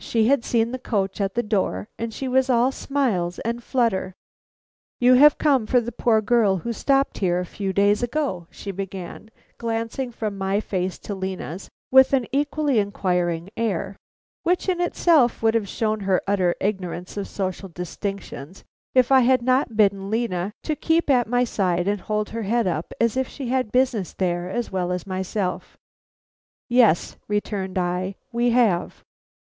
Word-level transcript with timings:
She 0.00 0.26
had 0.26 0.44
seen 0.44 0.72
the 0.72 0.80
coach 0.80 1.20
at 1.20 1.34
the 1.34 1.44
door, 1.44 1.86
and 1.96 2.12
she 2.12 2.26
was 2.26 2.50
all 2.50 2.72
smiles 2.72 3.38
and 3.38 3.62
flutter. 3.62 4.16
"You 4.98 5.14
have 5.14 5.38
come 5.38 5.64
for 5.64 5.80
the 5.80 5.92
poor 5.92 6.20
girl 6.20 6.56
who 6.56 6.72
stopped 6.72 7.18
here 7.18 7.38
a 7.38 7.44
few 7.46 7.72
days 7.72 8.02
ago," 8.02 8.48
she 8.50 8.72
began, 8.72 9.30
glancing 9.58 10.10
from 10.10 10.36
my 10.36 10.58
face 10.58 10.98
to 10.98 11.14
Lena's 11.14 11.68
with 11.88 12.12
an 12.12 12.26
equally 12.32 12.80
inquiring 12.80 13.48
air, 13.56 13.94
which 14.42 14.68
in 14.68 14.80
itself 14.80 15.40
would 15.40 15.54
have 15.54 15.68
shown 15.68 16.00
her 16.00 16.20
utter 16.26 16.56
ignorance 16.60 17.16
of 17.16 17.28
social 17.28 17.68
distinctions 17.68 18.64
if 18.92 19.12
I 19.12 19.20
had 19.20 19.40
not 19.40 19.76
bidden 19.76 20.10
Lena 20.10 20.50
to 20.64 20.74
keep 20.74 21.08
at 21.08 21.28
my 21.28 21.44
side 21.44 21.86
and 21.86 22.00
hold 22.00 22.30
her 22.30 22.42
head 22.42 22.66
up 22.66 22.92
as 23.00 23.16
if 23.16 23.28
she 23.28 23.50
had 23.50 23.70
business 23.70 24.14
there 24.14 24.50
as 24.50 24.72
well 24.72 24.90
as 24.90 25.06
myself. 25.06 25.76
"Yes," 26.68 27.16
returned 27.28 27.78
I, 27.78 28.16
"we 28.32 28.50
have. 28.50 29.04